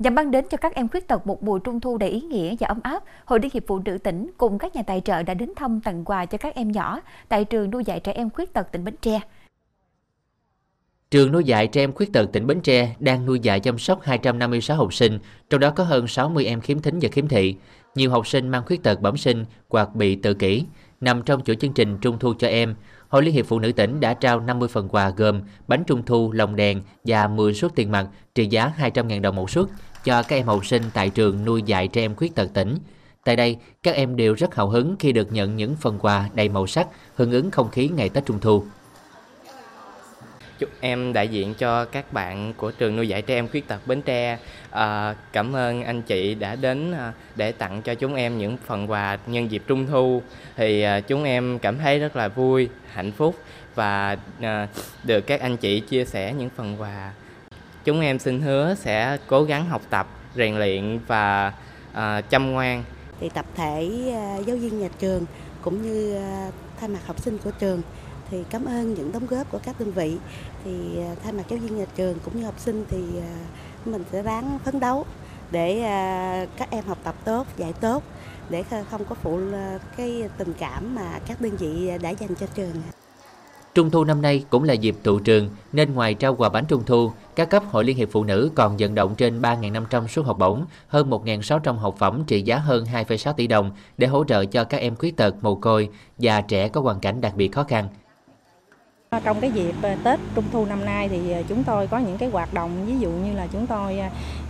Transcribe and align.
Nhằm 0.00 0.14
mang 0.14 0.30
đến 0.30 0.44
cho 0.50 0.56
các 0.56 0.74
em 0.74 0.88
khuyết 0.88 1.08
tật 1.08 1.26
một 1.26 1.42
mùa 1.42 1.58
trung 1.58 1.80
thu 1.80 1.98
đầy 1.98 2.10
ý 2.10 2.20
nghĩa 2.20 2.54
và 2.60 2.68
ấm 2.68 2.80
áp, 2.82 3.04
Hội 3.24 3.40
Liên 3.42 3.50
hiệp 3.54 3.62
Phụ 3.66 3.78
nữ 3.84 3.98
tỉnh 3.98 4.30
cùng 4.38 4.58
các 4.58 4.76
nhà 4.76 4.82
tài 4.82 5.00
trợ 5.00 5.22
đã 5.22 5.34
đến 5.34 5.52
thăm 5.56 5.80
tặng 5.80 6.04
quà 6.04 6.26
cho 6.26 6.38
các 6.38 6.54
em 6.54 6.72
nhỏ 6.72 7.00
tại 7.28 7.44
trường 7.44 7.70
nuôi 7.70 7.84
dạy 7.84 8.00
trẻ 8.00 8.12
em 8.12 8.30
khuyết 8.30 8.52
tật 8.52 8.72
tỉnh 8.72 8.84
Bến 8.84 8.94
Tre. 9.00 9.20
Trường 11.10 11.32
nuôi 11.32 11.44
dạy 11.44 11.66
trẻ 11.66 11.82
em 11.82 11.92
khuyết 11.92 12.12
tật 12.12 12.32
tỉnh 12.32 12.46
Bến 12.46 12.60
Tre 12.60 12.96
đang 12.98 13.26
nuôi 13.26 13.40
dạy 13.40 13.60
chăm 13.60 13.78
sóc 13.78 14.02
256 14.02 14.76
học 14.76 14.94
sinh, 14.94 15.18
trong 15.50 15.60
đó 15.60 15.70
có 15.70 15.84
hơn 15.84 16.06
60 16.06 16.44
em 16.44 16.60
khiếm 16.60 16.80
thính 16.80 16.98
và 17.02 17.08
khiếm 17.12 17.28
thị. 17.28 17.54
Nhiều 17.94 18.10
học 18.10 18.26
sinh 18.26 18.48
mang 18.48 18.62
khuyết 18.66 18.82
tật 18.82 19.00
bẩm 19.00 19.16
sinh 19.16 19.44
hoặc 19.68 19.94
bị 19.94 20.16
tự 20.16 20.34
kỷ. 20.34 20.64
Nằm 21.00 21.22
trong 21.22 21.44
chuỗi 21.44 21.56
chương 21.56 21.72
trình 21.72 21.98
Trung 22.00 22.18
thu 22.18 22.34
cho 22.38 22.48
em, 22.48 22.74
Hội 23.08 23.22
Liên 23.22 23.34
hiệp 23.34 23.46
Phụ 23.46 23.58
nữ 23.58 23.72
tỉnh 23.72 24.00
đã 24.00 24.14
trao 24.14 24.40
50 24.40 24.68
phần 24.68 24.88
quà 24.88 25.10
gồm 25.10 25.40
bánh 25.68 25.84
trung 25.86 26.02
thu, 26.06 26.32
lồng 26.32 26.56
đèn 26.56 26.82
và 27.04 27.28
10 27.28 27.54
suất 27.54 27.74
tiền 27.74 27.90
mặt 27.90 28.06
trị 28.34 28.46
giá 28.46 28.72
200.000 28.78 29.20
đồng 29.20 29.36
một 29.36 29.50
suất 29.50 29.66
cho 30.04 30.22
các 30.22 30.36
em 30.36 30.46
học 30.46 30.66
sinh 30.66 30.82
tại 30.94 31.10
trường 31.10 31.44
nuôi 31.44 31.62
dạy 31.62 31.88
trẻ 31.88 32.00
em 32.00 32.14
khuyết 32.14 32.34
tật 32.34 32.50
tỉnh. 32.54 32.78
Tại 33.24 33.36
đây, 33.36 33.56
các 33.82 33.94
em 33.94 34.16
đều 34.16 34.34
rất 34.34 34.54
hào 34.54 34.68
hứng 34.68 34.96
khi 34.98 35.12
được 35.12 35.32
nhận 35.32 35.56
những 35.56 35.76
phần 35.76 35.98
quà 36.00 36.28
đầy 36.34 36.48
màu 36.48 36.66
sắc, 36.66 36.86
hưởng 37.14 37.32
ứng 37.32 37.50
không 37.50 37.70
khí 37.70 37.88
ngày 37.88 38.08
Tết 38.08 38.26
Trung 38.26 38.40
thu. 38.40 38.64
Chúc 40.58 40.70
Em 40.80 41.12
đại 41.12 41.28
diện 41.28 41.54
cho 41.54 41.84
các 41.84 42.12
bạn 42.12 42.54
của 42.56 42.70
trường 42.70 42.96
nuôi 42.96 43.08
dạy 43.08 43.22
trẻ 43.22 43.34
em 43.34 43.48
khuyết 43.48 43.68
tật 43.68 43.86
Bến 43.86 44.02
Tre. 44.02 44.38
À, 44.70 45.14
cảm 45.32 45.56
ơn 45.56 45.82
anh 45.82 46.02
chị 46.02 46.34
đã 46.34 46.56
đến 46.56 46.92
à, 46.92 47.12
để 47.36 47.52
tặng 47.52 47.82
cho 47.82 47.94
chúng 47.94 48.14
em 48.14 48.38
những 48.38 48.56
phần 48.66 48.90
quà 48.90 49.18
nhân 49.26 49.50
dịp 49.50 49.62
Trung 49.66 49.86
thu. 49.86 50.22
Thì 50.56 50.82
à, 50.82 51.00
chúng 51.00 51.24
em 51.24 51.58
cảm 51.58 51.78
thấy 51.78 51.98
rất 51.98 52.16
là 52.16 52.28
vui, 52.28 52.68
hạnh 52.92 53.12
phúc 53.12 53.36
và 53.74 54.16
à, 54.40 54.68
được 55.04 55.20
các 55.20 55.40
anh 55.40 55.56
chị 55.56 55.80
chia 55.80 56.04
sẻ 56.04 56.32
những 56.32 56.50
phần 56.56 56.76
quà. 56.80 57.12
Chúng 57.84 58.00
em 58.00 58.18
xin 58.18 58.40
hứa 58.40 58.74
sẽ 58.74 59.18
cố 59.26 59.42
gắng 59.42 59.68
học 59.68 59.82
tập, 59.90 60.06
rèn 60.36 60.56
luyện 60.56 60.98
và 61.06 61.52
uh, 61.92 62.30
chăm 62.30 62.52
ngoan. 62.52 62.84
Thì 63.20 63.28
tập 63.28 63.46
thể 63.56 63.88
uh, 64.08 64.46
giáo 64.46 64.56
viên 64.56 64.80
nhà 64.80 64.88
trường 64.98 65.26
cũng 65.62 65.82
như 65.82 66.16
uh, 66.16 66.54
thay 66.80 66.88
mặt 66.88 67.06
học 67.06 67.20
sinh 67.20 67.38
của 67.44 67.50
trường 67.50 67.82
thì 68.30 68.44
cảm 68.50 68.64
ơn 68.64 68.94
những 68.94 69.12
đóng 69.12 69.26
góp 69.26 69.50
của 69.50 69.58
các 69.62 69.80
đơn 69.80 69.92
vị 69.92 70.16
thì 70.64 70.72
uh, 71.12 71.22
thay 71.22 71.32
mặt 71.32 71.42
giáo 71.48 71.58
viên 71.58 71.78
nhà 71.78 71.84
trường 71.96 72.18
cũng 72.24 72.36
như 72.36 72.44
học 72.44 72.58
sinh 72.58 72.84
thì 72.90 73.02
uh, 73.18 73.86
mình 73.86 74.04
sẽ 74.12 74.22
ráng 74.22 74.58
phấn 74.64 74.80
đấu 74.80 75.06
để 75.50 75.76
uh, 75.76 76.58
các 76.58 76.70
em 76.70 76.84
học 76.84 76.98
tập 77.04 77.14
tốt 77.24 77.46
dạy 77.56 77.72
tốt 77.80 78.02
để 78.50 78.64
không 78.90 79.04
có 79.04 79.14
phụ 79.14 79.40
cái 79.96 80.28
tình 80.38 80.52
cảm 80.58 80.94
mà 80.94 81.18
các 81.26 81.40
đơn 81.40 81.56
vị 81.56 81.90
đã 82.02 82.10
dành 82.10 82.34
cho 82.34 82.46
trường 82.54 82.72
Trung 83.74 83.90
thu 83.90 84.04
năm 84.04 84.22
nay 84.22 84.44
cũng 84.50 84.64
là 84.64 84.72
dịp 84.72 84.94
tụ 85.02 85.18
trường, 85.18 85.48
nên 85.72 85.94
ngoài 85.94 86.14
trao 86.14 86.34
quà 86.34 86.48
bánh 86.48 86.64
trung 86.68 86.82
thu, 86.86 87.12
các 87.36 87.50
cấp 87.50 87.62
Hội 87.70 87.84
Liên 87.84 87.96
hiệp 87.96 88.08
Phụ 88.12 88.24
nữ 88.24 88.50
còn 88.54 88.76
vận 88.78 88.94
động 88.94 89.14
trên 89.14 89.42
3.500 89.42 90.06
suất 90.06 90.24
học 90.24 90.38
bổng, 90.38 90.64
hơn 90.88 91.10
1.600 91.10 91.74
học 91.74 91.94
phẩm 91.98 92.22
trị 92.26 92.42
giá 92.42 92.56
hơn 92.56 92.84
2,6 92.84 93.32
tỷ 93.32 93.46
đồng 93.46 93.70
để 93.98 94.06
hỗ 94.06 94.24
trợ 94.24 94.44
cho 94.44 94.64
các 94.64 94.80
em 94.80 94.96
khuyết 94.96 95.16
tật, 95.16 95.34
mồ 95.42 95.54
côi 95.54 95.88
và 96.18 96.40
trẻ 96.40 96.68
có 96.68 96.80
hoàn 96.80 97.00
cảnh 97.00 97.20
đặc 97.20 97.32
biệt 97.36 97.48
khó 97.52 97.64
khăn. 97.64 97.88
Trong 99.24 99.40
cái 99.40 99.50
dịp 99.50 99.74
ờ, 99.82 99.96
Tết 100.04 100.20
Trung 100.34 100.44
thu 100.52 100.66
năm 100.66 100.84
nay 100.84 101.08
thì 101.08 101.32
ờ, 101.32 101.42
chúng 101.48 101.64
tôi 101.64 101.86
có 101.86 101.98
những 101.98 102.18
cái 102.18 102.28
hoạt 102.28 102.54
động 102.54 102.86
ví 102.86 102.98
dụ 102.98 103.10
như 103.10 103.34
là 103.34 103.46
chúng 103.52 103.66
tôi 103.66 103.98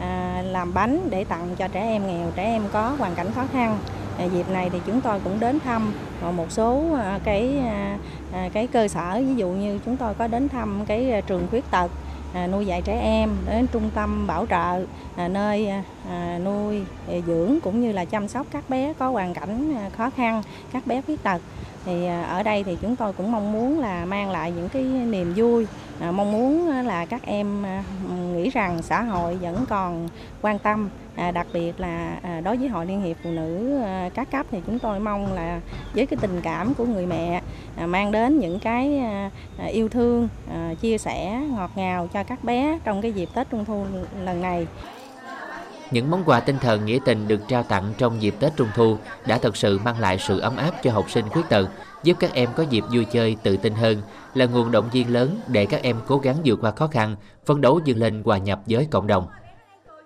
ờ, 0.00 0.42
làm 0.42 0.74
bánh 0.74 1.00
để 1.10 1.24
tặng 1.24 1.48
cho 1.58 1.68
trẻ 1.68 1.80
em 1.80 2.06
nghèo, 2.06 2.30
trẻ 2.36 2.44
em 2.44 2.62
có 2.72 2.94
hoàn 2.98 3.14
cảnh 3.14 3.32
khó 3.34 3.44
khăn. 3.52 3.78
À, 4.18 4.24
dịp 4.24 4.48
này 4.50 4.70
thì 4.70 4.78
chúng 4.86 5.00
tôi 5.00 5.20
cũng 5.24 5.40
đến 5.40 5.60
thăm 5.60 5.92
một 6.36 6.52
số 6.52 6.84
à, 6.96 7.18
cái 7.24 7.58
à, 8.32 8.48
cái 8.52 8.66
cơ 8.66 8.88
sở. 8.88 9.22
Ví 9.26 9.34
dụ 9.34 9.48
như 9.48 9.78
chúng 9.84 9.96
tôi 9.96 10.14
có 10.14 10.26
đến 10.26 10.48
thăm 10.48 10.84
cái 10.86 11.22
trường 11.26 11.46
khuyết 11.50 11.70
tật 11.70 11.90
nuôi 12.52 12.66
dạy 12.66 12.82
trẻ 12.82 13.00
em, 13.00 13.36
đến 13.50 13.66
trung 13.72 13.90
tâm 13.94 14.26
bảo 14.26 14.46
trợ 14.50 14.84
nơi 15.28 15.72
nuôi 16.44 16.82
dưỡng, 17.26 17.58
cũng 17.62 17.80
như 17.80 17.92
là 17.92 18.04
chăm 18.04 18.28
sóc 18.28 18.46
các 18.50 18.70
bé 18.70 18.92
có 18.98 19.10
hoàn 19.10 19.34
cảnh 19.34 19.74
khó 19.96 20.10
khăn, 20.10 20.42
các 20.72 20.86
bé 20.86 21.02
khuyết 21.02 21.22
tật 21.22 21.42
thì 21.88 22.06
à, 22.06 22.22
ở 22.22 22.42
đây 22.42 22.64
thì 22.64 22.76
chúng 22.82 22.96
tôi 22.96 23.12
cũng 23.12 23.32
mong 23.32 23.52
muốn 23.52 23.80
là 23.80 24.04
mang 24.04 24.30
lại 24.30 24.52
những 24.52 24.68
cái 24.68 24.82
niềm 24.82 25.32
vui. 25.36 25.66
À, 26.00 26.10
mong 26.10 26.32
muốn 26.32 26.70
à, 26.70 26.82
là 26.82 27.06
các 27.06 27.22
em 27.26 27.64
nghĩ 28.34 28.50
rằng 28.50 28.82
xã 28.82 29.02
hội 29.02 29.34
vẫn 29.34 29.64
còn 29.68 30.08
quan 30.42 30.58
tâm. 30.58 30.88
Đặc 31.34 31.46
biệt 31.52 31.80
là 31.80 32.20
đối 32.44 32.56
với 32.56 32.68
hội 32.68 32.86
liên 32.86 33.00
hiệp 33.00 33.16
phụ 33.24 33.30
nữ 33.30 33.80
các 34.14 34.30
cấp 34.30 34.46
thì 34.50 34.60
chúng 34.66 34.78
tôi 34.78 35.00
mong 35.00 35.32
là 35.34 35.60
với 35.94 36.06
cái 36.06 36.18
tình 36.20 36.40
cảm 36.42 36.74
của 36.74 36.84
người 36.84 37.06
mẹ 37.06 37.42
mang 37.86 38.12
đến 38.12 38.38
những 38.38 38.58
cái 38.58 39.02
yêu 39.68 39.88
thương 39.88 40.28
chia 40.80 40.98
sẻ, 40.98 41.42
ngọt 41.56 41.70
ngào 41.76 42.06
cho 42.06 42.22
các 42.22 42.44
bé 42.44 42.78
trong 42.84 43.02
cái 43.02 43.12
dịp 43.12 43.28
tết 43.34 43.50
trung 43.50 43.64
thu 43.64 43.84
lần 44.24 44.42
này 44.42 44.66
những 45.90 46.10
món 46.10 46.24
quà 46.24 46.40
tinh 46.40 46.58
thần 46.58 46.84
nghĩa 46.84 46.98
tình 47.04 47.28
được 47.28 47.40
trao 47.48 47.62
tặng 47.62 47.92
trong 47.98 48.22
dịp 48.22 48.34
Tết 48.40 48.56
Trung 48.56 48.68
Thu 48.74 48.98
đã 49.26 49.38
thật 49.38 49.56
sự 49.56 49.78
mang 49.84 50.00
lại 50.00 50.18
sự 50.18 50.38
ấm 50.38 50.56
áp 50.56 50.70
cho 50.82 50.92
học 50.92 51.10
sinh 51.10 51.28
khuyết 51.28 51.48
tật, 51.48 51.68
giúp 52.02 52.16
các 52.20 52.34
em 52.34 52.48
có 52.56 52.62
dịp 52.62 52.84
vui 52.92 53.04
chơi 53.04 53.36
tự 53.42 53.56
tin 53.56 53.74
hơn, 53.74 54.02
là 54.34 54.46
nguồn 54.46 54.70
động 54.70 54.88
viên 54.92 55.12
lớn 55.12 55.40
để 55.48 55.66
các 55.66 55.82
em 55.82 55.96
cố 56.06 56.18
gắng 56.18 56.36
vượt 56.44 56.58
qua 56.60 56.70
khó 56.70 56.86
khăn, 56.86 57.16
phấn 57.46 57.60
đấu 57.60 57.80
vươn 57.86 57.96
lên 57.96 58.22
hòa 58.24 58.38
nhập 58.38 58.60
với 58.66 58.88
cộng 58.90 59.06
đồng. 59.06 59.26